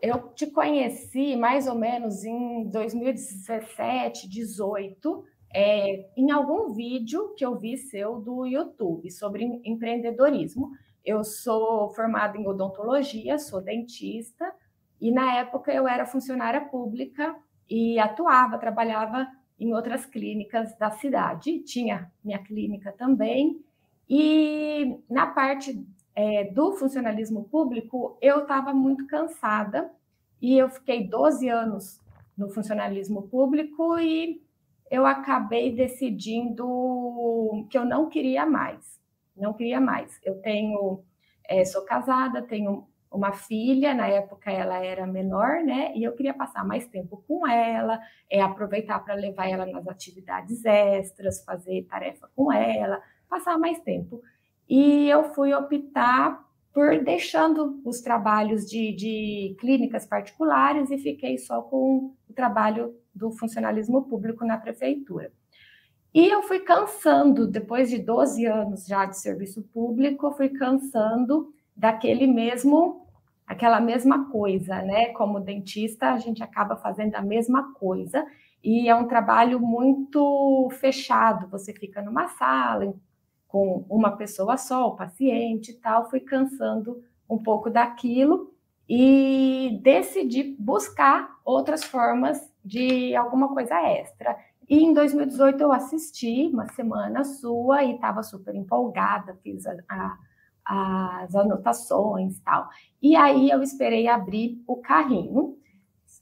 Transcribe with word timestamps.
Eu 0.00 0.28
te 0.28 0.46
conheci 0.46 1.34
mais 1.34 1.66
ou 1.66 1.74
menos 1.74 2.24
em 2.24 2.68
2017, 2.70 4.28
18, 4.28 5.24
é, 5.52 6.08
em 6.16 6.30
algum 6.30 6.72
vídeo 6.72 7.34
que 7.34 7.44
eu 7.44 7.56
vi 7.56 7.76
seu 7.76 8.20
do 8.20 8.46
YouTube 8.46 9.10
sobre 9.10 9.44
empreendedorismo. 9.64 10.70
Eu 11.04 11.24
sou 11.24 11.90
formada 11.94 12.38
em 12.38 12.46
odontologia, 12.46 13.38
sou 13.38 13.60
dentista, 13.60 14.52
e 15.00 15.10
na 15.10 15.36
época 15.38 15.72
eu 15.72 15.88
era 15.88 16.06
funcionária 16.06 16.60
pública 16.60 17.34
e 17.68 17.98
atuava, 17.98 18.56
trabalhava 18.56 19.26
em 19.58 19.74
outras 19.74 20.06
clínicas 20.06 20.76
da 20.78 20.92
cidade. 20.92 21.58
Tinha 21.64 22.08
minha 22.22 22.38
clínica 22.38 22.92
também. 22.92 23.60
E 24.08 24.96
na 25.10 25.26
parte 25.26 25.84
é, 26.18 26.42
do 26.42 26.72
funcionalismo 26.72 27.44
público, 27.44 28.18
eu 28.20 28.40
estava 28.40 28.74
muito 28.74 29.06
cansada 29.06 29.88
e 30.42 30.58
eu 30.58 30.68
fiquei 30.68 31.06
12 31.06 31.48
anos 31.48 32.00
no 32.36 32.48
funcionalismo 32.48 33.28
público 33.28 33.96
e 34.00 34.42
eu 34.90 35.06
acabei 35.06 35.72
decidindo 35.72 37.64
que 37.70 37.78
eu 37.78 37.84
não 37.84 38.08
queria 38.08 38.44
mais, 38.44 39.00
não 39.36 39.52
queria 39.52 39.80
mais. 39.80 40.18
Eu 40.24 40.42
tenho, 40.42 41.04
é, 41.44 41.64
sou 41.64 41.84
casada, 41.84 42.42
tenho 42.42 42.84
uma 43.12 43.32
filha, 43.32 43.94
na 43.94 44.08
época 44.08 44.50
ela 44.50 44.84
era 44.84 45.06
menor, 45.06 45.62
né? 45.62 45.92
E 45.94 46.02
eu 46.02 46.16
queria 46.16 46.34
passar 46.34 46.64
mais 46.64 46.84
tempo 46.88 47.22
com 47.28 47.46
ela, 47.46 48.00
é, 48.28 48.40
aproveitar 48.42 48.98
para 49.04 49.14
levar 49.14 49.48
ela 49.48 49.64
nas 49.64 49.86
atividades 49.86 50.64
extras, 50.64 51.44
fazer 51.44 51.84
tarefa 51.84 52.28
com 52.34 52.52
ela, 52.52 53.00
passar 53.28 53.56
mais 53.56 53.78
tempo. 53.82 54.20
E 54.68 55.08
eu 55.08 55.24
fui 55.32 55.54
optar 55.54 56.46
por 56.72 57.02
deixando 57.02 57.80
os 57.84 58.00
trabalhos 58.00 58.64
de, 58.66 58.92
de 58.92 59.56
clínicas 59.58 60.06
particulares 60.06 60.90
e 60.90 60.98
fiquei 60.98 61.38
só 61.38 61.62
com 61.62 62.14
o 62.28 62.32
trabalho 62.34 62.94
do 63.14 63.32
funcionalismo 63.32 64.04
público 64.04 64.44
na 64.44 64.58
prefeitura. 64.58 65.32
E 66.14 66.26
eu 66.26 66.42
fui 66.42 66.60
cansando, 66.60 67.46
depois 67.46 67.90
de 67.90 67.98
12 67.98 68.46
anos 68.46 68.86
já 68.86 69.04
de 69.04 69.18
serviço 69.18 69.62
público, 69.62 70.26
eu 70.26 70.32
fui 70.32 70.48
cansando 70.48 71.52
daquele 71.76 72.26
mesmo, 72.26 73.06
aquela 73.46 73.80
mesma 73.80 74.30
coisa, 74.30 74.80
né? 74.82 75.06
Como 75.12 75.40
dentista, 75.40 76.12
a 76.12 76.18
gente 76.18 76.42
acaba 76.42 76.76
fazendo 76.76 77.14
a 77.14 77.22
mesma 77.22 77.72
coisa 77.74 78.24
e 78.62 78.88
é 78.88 78.94
um 78.94 79.06
trabalho 79.06 79.60
muito 79.60 80.68
fechado. 80.80 81.48
Você 81.48 81.72
fica 81.72 82.02
numa 82.02 82.28
sala, 82.28 82.94
com 83.48 83.84
uma 83.88 84.16
pessoa 84.16 84.56
só, 84.56 84.86
o 84.86 84.96
paciente 84.96 85.72
e 85.72 85.74
tal, 85.74 86.08
fui 86.08 86.20
cansando 86.20 87.02
um 87.28 87.38
pouco 87.38 87.70
daquilo 87.70 88.52
e 88.88 89.80
decidi 89.82 90.56
buscar 90.58 91.28
outras 91.44 91.82
formas 91.82 92.38
de 92.64 93.16
alguma 93.16 93.48
coisa 93.48 93.74
extra. 93.82 94.36
E 94.68 94.84
em 94.84 94.92
2018 94.92 95.60
eu 95.62 95.72
assisti 95.72 96.46
uma 96.52 96.66
semana 96.72 97.24
sua 97.24 97.82
e 97.84 97.94
estava 97.94 98.22
super 98.22 98.54
empolgada, 98.54 99.34
fiz 99.42 99.66
a, 99.66 99.74
a, 99.88 101.22
as 101.22 101.34
anotações 101.34 102.36
e 102.36 102.42
tal. 102.42 102.68
E 103.00 103.16
aí 103.16 103.48
eu 103.48 103.62
esperei 103.62 104.08
abrir 104.08 104.62
o 104.66 104.76
carrinho. 104.76 105.56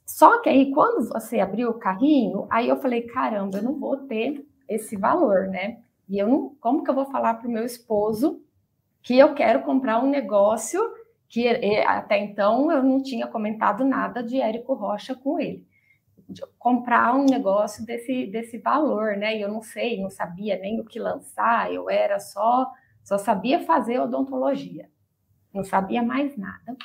Só 0.04 0.40
que 0.40 0.48
aí, 0.48 0.70
quando 0.72 1.08
você 1.08 1.40
abriu 1.40 1.70
o 1.70 1.78
carrinho, 1.78 2.46
aí 2.50 2.68
eu 2.68 2.76
falei: 2.76 3.02
caramba, 3.02 3.58
eu 3.58 3.64
não 3.64 3.78
vou 3.78 3.96
ter 4.06 4.46
esse 4.68 4.96
valor, 4.96 5.48
né? 5.48 5.78
E 6.08 6.18
eu 6.18 6.28
não, 6.28 6.54
como 6.60 6.84
que 6.84 6.90
eu 6.90 6.94
vou 6.94 7.06
falar 7.06 7.34
para 7.34 7.48
o 7.48 7.50
meu 7.50 7.64
esposo 7.64 8.42
que 9.02 9.16
eu 9.18 9.34
quero 9.34 9.62
comprar 9.62 10.02
um 10.02 10.08
negócio 10.08 10.80
que 11.28 11.48
até 11.86 12.18
então 12.18 12.70
eu 12.70 12.82
não 12.82 13.02
tinha 13.02 13.26
comentado 13.26 13.84
nada 13.84 14.22
de 14.22 14.40
Érico 14.40 14.74
Rocha 14.74 15.14
com 15.14 15.38
ele. 15.38 15.66
De 16.28 16.42
comprar 16.58 17.14
um 17.14 17.24
negócio 17.24 17.84
desse, 17.84 18.26
desse 18.26 18.58
valor, 18.58 19.16
né? 19.16 19.36
E 19.36 19.42
eu 19.42 19.48
não 19.48 19.62
sei, 19.62 20.00
não 20.00 20.10
sabia 20.10 20.58
nem 20.58 20.80
o 20.80 20.84
que 20.84 20.98
lançar, 20.98 21.72
eu 21.72 21.88
era 21.88 22.18
só, 22.18 22.70
só 23.04 23.16
sabia 23.16 23.60
fazer 23.64 24.00
odontologia, 24.00 24.88
não 25.52 25.62
sabia 25.62 26.02
mais 26.02 26.36
nada. 26.36 26.76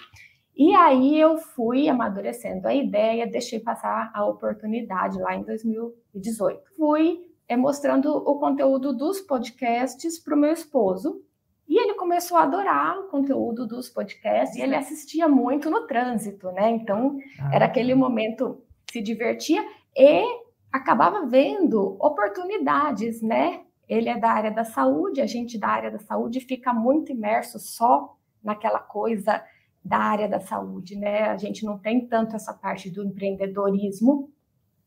E 0.56 0.76
aí 0.76 1.20
eu 1.20 1.38
fui 1.40 1.90
amadurecendo 1.90 2.68
a 2.68 2.76
ideia, 2.76 3.26
deixei 3.26 3.60
passar 3.60 4.12
a 4.14 4.26
oportunidade 4.26 5.20
lá 5.20 5.36
em 5.36 5.44
2018. 5.44 6.62
Fui 6.78 7.31
é, 7.52 7.58
mostrando 7.58 8.10
o 8.16 8.40
conteúdo 8.40 8.94
dos 8.94 9.20
podcasts 9.20 10.18
para 10.18 10.34
o 10.34 10.40
meu 10.40 10.54
esposo. 10.54 11.22
E 11.68 11.78
ele 11.78 11.96
começou 11.96 12.38
a 12.38 12.44
adorar 12.44 12.98
o 12.98 13.10
conteúdo 13.10 13.68
dos 13.68 13.90
podcasts 13.90 14.58
e 14.58 14.62
ele 14.62 14.74
assistia 14.74 15.28
muito 15.28 15.70
no 15.70 15.86
trânsito, 15.86 16.50
né? 16.54 16.70
Então, 16.70 17.18
ah. 17.42 17.54
era 17.54 17.66
aquele 17.66 17.94
momento 17.94 18.64
se 18.90 19.02
divertia 19.02 19.62
e 19.94 20.24
acabava 20.72 21.26
vendo 21.26 21.98
oportunidades, 22.00 23.22
né? 23.22 23.64
Ele 23.88 24.08
é 24.08 24.18
da 24.18 24.32
área 24.32 24.52
da 24.52 24.64
saúde, 24.64 25.20
a 25.20 25.28
gente 25.28 25.58
da 25.58 25.68
área 25.68 25.92
da 25.92 26.00
saúde 26.00 26.40
fica 26.40 26.74
muito 26.74 27.12
imerso 27.12 27.60
só 27.60 28.16
naquela 28.42 28.80
coisa 28.80 29.44
da 29.84 29.98
área 29.98 30.30
da 30.30 30.40
saúde, 30.40 30.96
né? 30.96 31.24
A 31.24 31.36
gente 31.36 31.66
não 31.66 31.78
tem 31.78 32.08
tanto 32.08 32.34
essa 32.34 32.54
parte 32.54 32.90
do 32.90 33.04
empreendedorismo 33.04 34.30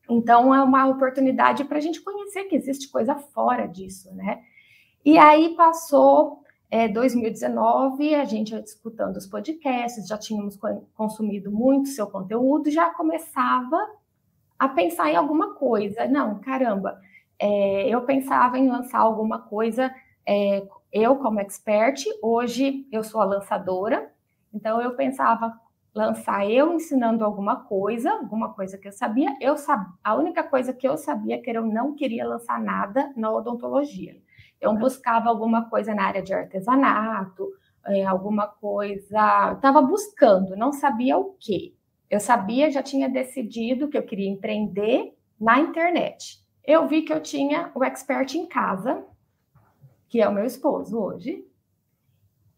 então, 0.08 0.54
é 0.54 0.62
uma 0.62 0.86
oportunidade 0.86 1.64
para 1.64 1.78
a 1.78 1.80
gente 1.80 2.00
conhecer 2.00 2.44
que 2.44 2.56
existe 2.56 2.88
coisa 2.88 3.14
fora 3.14 3.66
disso, 3.66 4.14
né? 4.14 4.42
E 5.04 5.18
aí 5.18 5.54
passou 5.54 6.42
é, 6.70 6.88
2019, 6.88 8.14
a 8.14 8.24
gente 8.24 8.54
escutando 8.56 9.16
os 9.16 9.26
podcasts, 9.26 10.08
já 10.08 10.18
tínhamos 10.18 10.58
consumido 10.94 11.50
muito 11.50 11.88
seu 11.88 12.06
conteúdo, 12.06 12.70
já 12.70 12.90
começava 12.90 13.78
a 14.58 14.68
pensar 14.68 15.10
em 15.10 15.16
alguma 15.16 15.54
coisa. 15.54 16.06
Não, 16.06 16.38
caramba, 16.40 17.00
é, 17.38 17.88
eu 17.88 18.02
pensava 18.02 18.58
em 18.58 18.68
lançar 18.68 18.98
alguma 18.98 19.38
coisa, 19.38 19.94
é, 20.26 20.66
eu 20.92 21.16
como 21.16 21.40
expert, 21.40 22.04
hoje 22.22 22.86
eu 22.90 23.04
sou 23.04 23.20
a 23.20 23.24
lançadora, 23.24 24.10
então 24.52 24.80
eu 24.80 24.94
pensava 24.94 25.58
lançar 25.94 26.50
eu 26.50 26.72
ensinando 26.72 27.24
alguma 27.24 27.64
coisa, 27.64 28.10
alguma 28.10 28.52
coisa 28.52 28.76
que 28.76 28.88
eu 28.88 28.92
sabia. 28.92 29.36
Eu 29.40 29.56
sab... 29.56 29.86
A 30.02 30.14
única 30.16 30.42
coisa 30.42 30.72
que 30.72 30.86
eu 30.86 30.96
sabia 30.98 31.40
que 31.40 31.50
eu 31.50 31.64
não 31.64 31.94
queria 31.94 32.26
lançar 32.26 32.60
nada 32.60 33.12
na 33.16 33.30
odontologia. 33.30 34.20
Eu 34.60 34.74
buscava 34.74 35.28
alguma 35.28 35.68
coisa 35.70 35.94
na 35.94 36.04
área 36.04 36.22
de 36.22 36.34
artesanato, 36.34 37.48
é, 37.86 38.04
alguma 38.04 38.48
coisa. 38.48 39.52
Estava 39.52 39.80
buscando, 39.80 40.56
não 40.56 40.72
sabia 40.72 41.16
o 41.16 41.36
que. 41.38 41.76
Eu 42.10 42.18
sabia, 42.18 42.70
já 42.70 42.82
tinha 42.82 43.08
decidido 43.08 43.88
que 43.88 43.96
eu 43.96 44.02
queria 44.02 44.28
empreender 44.28 45.16
na 45.40 45.60
internet. 45.60 46.42
Eu 46.64 46.88
vi 46.88 47.02
que 47.02 47.12
eu 47.12 47.20
tinha 47.20 47.70
o 47.74 47.84
expert 47.84 48.34
em 48.34 48.46
casa, 48.46 49.04
que 50.08 50.20
é 50.20 50.28
o 50.28 50.32
meu 50.32 50.44
esposo 50.44 50.98
hoje, 50.98 51.46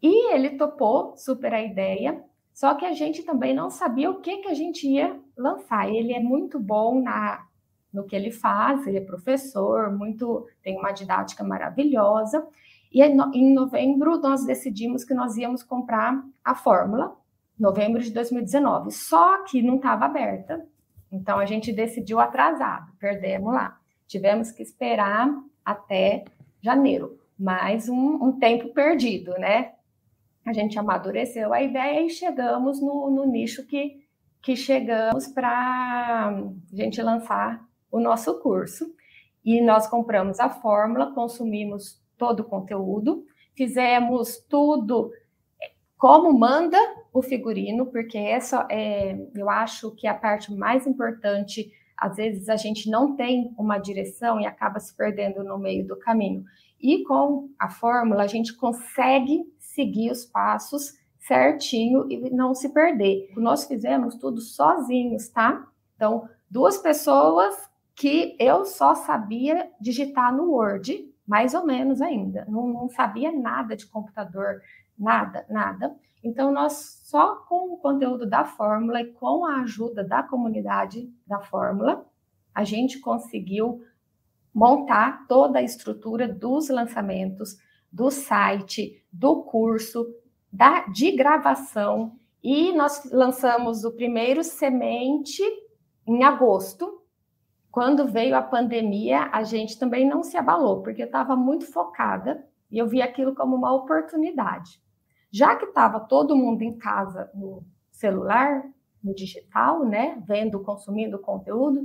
e 0.01 0.33
ele 0.33 0.51
topou 0.51 1.17
super 1.17 1.53
a 1.53 1.63
ideia 1.63 2.23
só 2.57 2.75
que 2.75 2.87
a 2.87 2.95
gente 2.95 3.23
também 3.23 3.55
não 3.55 3.69
sabia 3.69 4.11
o 4.11 4.19
que, 4.19 4.39
que 4.39 4.49
a 4.49 4.55
gente 4.55 4.89
ia 4.89 5.15
lançar. 5.37 5.91
Ele 5.91 6.15
é 6.15 6.21
muito 6.21 6.59
bom 6.59 7.03
na, 7.03 7.47
no 7.93 8.05
que 8.05 8.17
ele 8.17 8.31
faz, 8.31 8.87
ele 8.87 8.97
é 8.97 9.03
professor, 9.03 9.95
muito 9.95 10.49
tem 10.63 10.79
uma 10.79 10.91
didática 10.91 11.45
maravilhosa. 11.45 12.49
E 12.91 13.03
em 13.03 13.53
novembro 13.53 14.19
nós 14.23 14.47
decidimos 14.47 15.05
que 15.05 15.13
nós 15.13 15.37
íamos 15.37 15.63
comprar 15.63 16.25
a 16.43 16.55
fórmula, 16.55 17.15
novembro 17.59 18.03
de 18.03 18.11
2019. 18.11 18.91
Só 18.91 19.45
que 19.45 19.61
não 19.61 19.77
estava 19.77 20.07
aberta. 20.07 20.67
Então 21.13 21.39
a 21.39 21.45
gente 21.45 21.71
decidiu 21.75 22.19
atrasado, 22.19 22.91
perdemos 22.99 23.53
lá. 23.53 23.79
Tivemos 24.07 24.51
que 24.51 24.63
esperar 24.63 25.31
até 25.63 26.25
janeiro, 26.63 27.21
mais 27.39 27.87
um, 27.87 28.25
um 28.25 28.33
tempo 28.39 28.73
perdido, 28.73 29.33
né? 29.33 29.76
A 30.47 30.53
gente 30.53 30.79
amadureceu 30.79 31.53
a 31.53 31.61
ideia 31.61 32.07
e 32.07 32.09
chegamos 32.09 32.81
no, 32.81 33.11
no 33.11 33.27
nicho 33.27 33.67
que, 33.67 33.97
que 34.41 34.55
chegamos 34.55 35.27
para 35.27 36.29
a 36.29 36.43
gente 36.73 37.03
lançar 37.03 37.67
o 37.91 37.99
nosso 37.99 38.41
curso. 38.41 38.95
E 39.45 39.61
nós 39.61 39.89
compramos 39.89 40.39
a 40.39 40.49
fórmula, 40.49 41.13
consumimos 41.13 42.01
todo 42.17 42.41
o 42.41 42.45
conteúdo, 42.45 43.25
fizemos 43.57 44.39
tudo 44.49 45.11
é, 45.61 45.73
como 45.99 46.33
manda 46.33 46.79
o 47.13 47.21
figurino, 47.23 47.87
porque 47.87 48.17
essa 48.17 48.67
é, 48.71 49.19
eu 49.35 49.51
acho 49.51 49.91
que 49.97 50.07
é 50.07 50.11
a 50.11 50.15
parte 50.15 50.55
mais 50.55 50.87
importante. 50.87 51.73
Às 51.97 52.17
vezes 52.17 52.49
a 52.49 52.57
gente 52.57 52.89
não 52.89 53.17
tem 53.17 53.53
uma 53.59 53.79
direção 53.79 54.41
e 54.41 54.47
acaba 54.47 54.79
se 54.79 54.97
perdendo 54.97 55.43
no 55.43 55.59
meio 55.59 55.85
do 55.85 55.99
caminho. 55.99 56.45
E 56.81 57.03
com 57.03 57.49
a 57.59 57.69
fórmula 57.69 58.23
a 58.23 58.27
gente 58.29 58.55
consegue 58.55 59.45
seguir 59.77 60.11
os 60.11 60.25
passos 60.25 60.95
certinho 61.19 62.11
e 62.11 62.31
não 62.31 62.55
se 62.55 62.71
perder. 62.71 63.31
Nós 63.37 63.67
fizemos 63.67 64.17
tudo 64.17 64.41
sozinhos, 64.41 65.29
tá? 65.29 65.69
Então, 65.95 66.29
duas 66.51 66.79
pessoas 66.79 67.55
que 67.95 68.37
eu 68.41 68.65
só 68.65 68.95
sabia 68.95 69.71
digitar 69.81 70.35
no 70.35 70.51
Word, 70.51 71.13
mais 71.27 71.53
ou 71.53 71.67
menos 71.67 72.01
ainda. 72.01 72.47
Não, 72.49 72.67
não 72.67 72.89
sabia 72.89 73.31
nada 73.31 73.77
de 73.77 73.87
computador, 73.87 74.63
nada, 74.99 75.45
nada. 75.51 75.95
Então, 76.25 76.51
nós 76.53 77.03
só 77.05 77.37
com 77.49 77.75
o 77.75 77.77
conteúdo 77.77 78.27
da 78.27 78.45
fórmula 78.45 79.01
e 79.01 79.13
com 79.13 79.45
a 79.45 79.61
ajuda 79.61 80.03
da 80.03 80.23
comunidade 80.23 81.13
da 81.27 81.41
fórmula, 81.41 82.07
a 82.55 82.65
gente 82.65 82.99
conseguiu 83.01 83.83
montar 84.55 85.27
toda 85.27 85.59
a 85.59 85.63
estrutura 85.63 86.27
dos 86.27 86.71
lançamentos, 86.71 87.57
do 87.93 88.11
site, 88.11 89.05
do 89.13 89.43
curso, 89.43 90.07
da, 90.53 90.87
de 90.87 91.13
gravação. 91.13 92.17
E 92.43 92.73
nós 92.73 93.11
lançamos 93.11 93.85
o 93.85 93.93
primeiro 93.93 94.45
semente 94.45 95.43
em 96.07 96.23
agosto. 96.23 97.03
Quando 97.71 98.07
veio 98.07 98.37
a 98.37 98.43
pandemia, 98.43 99.29
a 99.33 99.43
gente 99.43 99.79
também 99.79 100.09
não 100.09 100.23
se 100.23 100.37
abalou, 100.37 100.83
porque 100.83 101.03
eu 101.03 101.07
estava 101.07 101.37
muito 101.37 101.71
focada 101.71 102.47
e 102.71 102.79
eu 102.79 102.87
vi 102.87 103.03
aquilo 103.03 103.35
como 103.35 103.57
uma 103.57 103.73
oportunidade. 103.75 104.81
Já 105.31 105.57
que 105.57 105.67
estava 105.67 106.01
todo 106.01 106.37
mundo 106.37 106.63
em 106.63 106.79
casa 106.79 107.31
no 107.35 107.63
celular, 107.91 108.65
no 109.03 109.15
digital, 109.15 109.85
né, 109.85 110.23
vendo, 110.27 110.61
consumindo 110.63 111.19
conteúdo, 111.19 111.83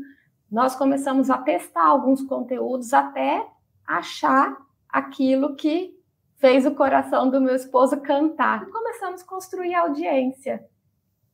nós 0.49 0.75
começamos 0.75 1.29
a 1.29 1.37
testar 1.37 1.85
alguns 1.85 2.21
conteúdos 2.23 2.93
até 2.93 3.47
achar 3.85 4.57
aquilo 4.91 5.55
que 5.55 5.95
fez 6.37 6.65
o 6.65 6.75
coração 6.75 7.29
do 7.29 7.39
meu 7.39 7.55
esposo 7.55 8.01
cantar. 8.01 8.63
E 8.63 8.71
começamos 8.71 9.21
a 9.21 9.25
construir 9.25 9.73
a 9.75 9.81
audiência. 9.81 10.65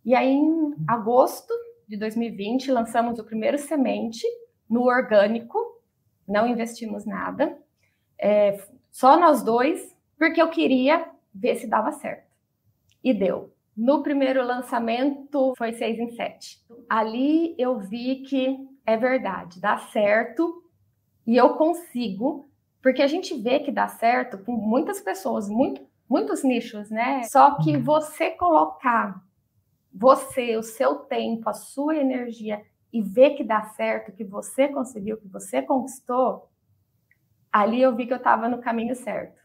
E 0.06 0.14
aí, 0.14 0.30
em 0.30 0.76
agosto 0.88 1.54
de 1.88 1.98
2020, 1.98 2.72
lançamos 2.72 3.18
o 3.18 3.24
primeiro 3.24 3.58
semente 3.58 4.26
no 4.70 4.84
orgânico, 4.84 5.58
não 6.28 6.46
investimos 6.46 7.06
nada, 7.06 7.58
é, 8.20 8.62
só 8.92 9.18
nós 9.20 9.42
dois, 9.44 9.96
porque 10.18 10.42
eu 10.42 10.50
queria 10.50 11.10
ver 11.34 11.56
se 11.56 11.68
dava 11.68 11.92
certo. 11.92 12.28
E 13.04 13.14
deu. 13.14 13.54
No 13.76 14.02
primeiro 14.02 14.44
lançamento 14.44 15.54
foi 15.58 15.72
seis 15.74 16.00
em 16.00 16.10
sete. 16.10 16.60
Ali 16.90 17.56
eu 17.58 17.80
vi 17.80 18.24
que 18.24 18.58
é 18.86 18.98
verdade, 18.98 19.62
dá 19.62 19.78
certo 19.78 20.64
e 21.26 21.38
eu 21.38 21.56
consigo, 21.56 22.50
porque 22.88 23.02
a 23.02 23.08
gente 23.08 23.36
vê 23.36 23.60
que 23.60 23.70
dá 23.70 23.86
certo 23.90 24.38
com 24.38 24.54
muitas 24.54 25.02
pessoas, 25.02 25.50
muito, 25.50 25.86
muitos 26.08 26.42
nichos, 26.42 26.90
né? 26.90 27.24
Só 27.24 27.58
que 27.58 27.76
uhum. 27.76 27.84
você 27.84 28.32
colocar 28.32 29.22
você, 29.94 30.56
o 30.56 30.64
seu 30.64 30.96
tempo, 30.96 31.50
a 31.50 31.54
sua 31.54 31.98
energia 31.98 32.64
e 32.94 33.02
ver 33.02 33.32
que 33.32 33.44
dá 33.44 33.62
certo, 33.62 34.14
que 34.14 34.24
você 34.24 34.70
conseguiu, 34.70 35.18
que 35.18 35.28
você 35.28 35.62
conquistou, 35.62 36.50
ali 37.52 37.82
eu 37.82 37.94
vi 37.94 38.08
que 38.08 38.14
eu 38.14 38.18
estava 38.20 38.48
no 38.48 38.60
caminho 38.60 38.96
certo. 38.96 39.38